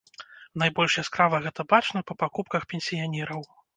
[0.61, 3.41] Найбольш яскрава гэта бачна па пакупках пенсіянераў.